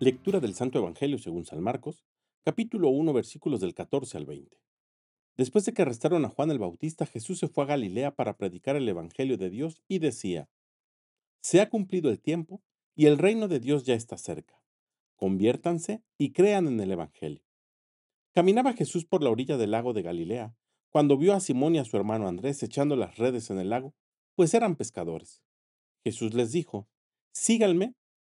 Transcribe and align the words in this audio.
Lectura 0.00 0.38
del 0.38 0.54
Santo 0.54 0.78
Evangelio 0.78 1.18
según 1.18 1.44
San 1.44 1.60
Marcos, 1.60 2.04
capítulo 2.44 2.88
1, 2.88 3.12
versículos 3.12 3.60
del 3.60 3.74
14 3.74 4.16
al 4.16 4.26
20. 4.26 4.56
Después 5.36 5.64
de 5.64 5.72
que 5.72 5.82
arrestaron 5.82 6.24
a 6.24 6.28
Juan 6.28 6.52
el 6.52 6.60
Bautista, 6.60 7.04
Jesús 7.04 7.40
se 7.40 7.48
fue 7.48 7.64
a 7.64 7.66
Galilea 7.66 8.14
para 8.14 8.36
predicar 8.36 8.76
el 8.76 8.88
Evangelio 8.88 9.36
de 9.36 9.50
Dios 9.50 9.82
y 9.88 9.98
decía, 9.98 10.48
Se 11.40 11.60
ha 11.60 11.68
cumplido 11.68 12.10
el 12.10 12.20
tiempo 12.20 12.62
y 12.94 13.06
el 13.06 13.18
reino 13.18 13.48
de 13.48 13.58
Dios 13.58 13.82
ya 13.82 13.94
está 13.94 14.18
cerca. 14.18 14.62
Conviértanse 15.16 16.04
y 16.16 16.30
crean 16.30 16.68
en 16.68 16.78
el 16.78 16.92
Evangelio. 16.92 17.42
Caminaba 18.34 18.74
Jesús 18.74 19.04
por 19.04 19.24
la 19.24 19.30
orilla 19.30 19.56
del 19.56 19.72
lago 19.72 19.94
de 19.94 20.02
Galilea, 20.02 20.54
cuando 20.90 21.18
vio 21.18 21.34
a 21.34 21.40
Simón 21.40 21.74
y 21.74 21.78
a 21.78 21.84
su 21.84 21.96
hermano 21.96 22.28
Andrés 22.28 22.62
echando 22.62 22.94
las 22.94 23.16
redes 23.18 23.50
en 23.50 23.58
el 23.58 23.70
lago, 23.70 23.96
pues 24.36 24.54
eran 24.54 24.76
pescadores. 24.76 25.42
Jesús 26.04 26.34
les 26.34 26.52
dijo, 26.52 26.88
Síganme 27.32 27.96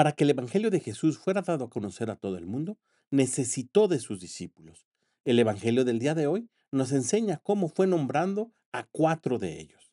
Para 0.00 0.12
que 0.12 0.24
el 0.24 0.30
Evangelio 0.30 0.70
de 0.70 0.80
Jesús 0.80 1.18
fuera 1.18 1.42
dado 1.42 1.66
a 1.66 1.68
conocer 1.68 2.08
a 2.10 2.16
todo 2.16 2.38
el 2.38 2.46
mundo, 2.46 2.78
necesitó 3.10 3.86
de 3.86 3.98
sus 3.98 4.18
discípulos. 4.18 4.86
El 5.26 5.38
Evangelio 5.38 5.84
del 5.84 5.98
día 5.98 6.14
de 6.14 6.26
hoy 6.26 6.48
nos 6.72 6.92
enseña 6.92 7.42
cómo 7.42 7.68
fue 7.68 7.86
nombrando 7.86 8.50
a 8.72 8.84
cuatro 8.86 9.38
de 9.38 9.60
ellos. 9.60 9.92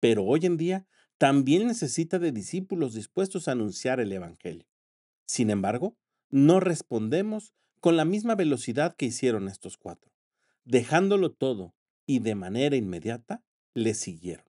Pero 0.00 0.24
hoy 0.24 0.44
en 0.44 0.56
día 0.56 0.88
también 1.18 1.68
necesita 1.68 2.18
de 2.18 2.32
discípulos 2.32 2.94
dispuestos 2.94 3.46
a 3.46 3.52
anunciar 3.52 4.00
el 4.00 4.10
Evangelio. 4.10 4.66
Sin 5.24 5.50
embargo, 5.50 5.96
no 6.30 6.58
respondemos 6.58 7.54
con 7.78 7.96
la 7.96 8.04
misma 8.04 8.34
velocidad 8.34 8.96
que 8.96 9.06
hicieron 9.06 9.46
estos 9.46 9.76
cuatro. 9.76 10.10
Dejándolo 10.64 11.30
todo 11.30 11.76
y 12.06 12.18
de 12.18 12.34
manera 12.34 12.74
inmediata, 12.74 13.44
le 13.72 13.94
siguieron. 13.94 14.46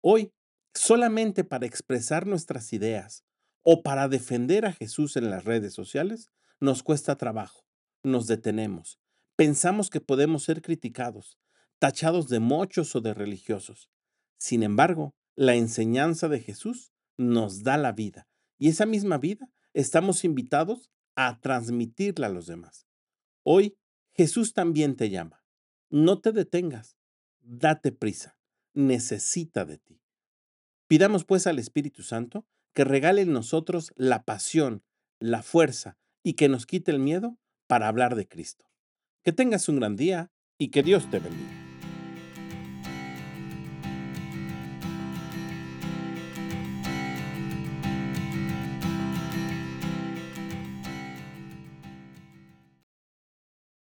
Hoy, 0.00 0.32
solamente 0.74 1.44
para 1.44 1.64
expresar 1.66 2.26
nuestras 2.26 2.72
ideas, 2.72 3.24
o 3.62 3.82
para 3.82 4.08
defender 4.08 4.66
a 4.66 4.72
Jesús 4.72 5.16
en 5.16 5.30
las 5.30 5.44
redes 5.44 5.74
sociales, 5.74 6.30
nos 6.60 6.82
cuesta 6.82 7.16
trabajo, 7.16 7.64
nos 8.02 8.26
detenemos, 8.26 8.98
pensamos 9.36 9.90
que 9.90 10.00
podemos 10.00 10.44
ser 10.44 10.62
criticados, 10.62 11.38
tachados 11.78 12.28
de 12.28 12.40
mochos 12.40 12.94
o 12.94 13.00
de 13.00 13.14
religiosos. 13.14 13.90
Sin 14.38 14.62
embargo, 14.62 15.14
la 15.34 15.54
enseñanza 15.54 16.28
de 16.28 16.40
Jesús 16.40 16.92
nos 17.16 17.62
da 17.62 17.76
la 17.76 17.92
vida 17.92 18.28
y 18.58 18.68
esa 18.68 18.86
misma 18.86 19.18
vida 19.18 19.48
estamos 19.74 20.24
invitados 20.24 20.90
a 21.14 21.40
transmitirla 21.40 22.28
a 22.28 22.30
los 22.30 22.46
demás. 22.46 22.86
Hoy 23.42 23.76
Jesús 24.12 24.52
también 24.52 24.96
te 24.96 25.10
llama. 25.10 25.44
No 25.90 26.20
te 26.20 26.32
detengas, 26.32 26.96
date 27.40 27.92
prisa, 27.92 28.38
necesita 28.72 29.64
de 29.64 29.78
ti. 29.78 30.00
Pidamos 30.86 31.24
pues 31.24 31.46
al 31.46 31.58
Espíritu 31.58 32.02
Santo 32.02 32.46
que 32.74 32.84
regale 32.84 33.22
en 33.22 33.32
nosotros 33.32 33.92
la 33.96 34.24
pasión, 34.24 34.82
la 35.18 35.42
fuerza 35.42 35.96
y 36.22 36.34
que 36.34 36.48
nos 36.48 36.66
quite 36.66 36.90
el 36.90 36.98
miedo 36.98 37.38
para 37.66 37.88
hablar 37.88 38.16
de 38.16 38.26
Cristo. 38.26 38.66
Que 39.22 39.32
tengas 39.32 39.68
un 39.68 39.76
gran 39.76 39.96
día 39.96 40.30
y 40.58 40.68
que 40.68 40.82
Dios 40.82 41.10
te 41.10 41.18
bendiga. 41.18 41.61